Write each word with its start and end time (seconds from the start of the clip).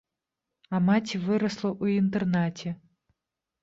А 0.77 0.79
маці 0.87 1.21
вырасла 1.27 1.69
ў 1.83 2.07
інтэрнаце. 2.07 2.69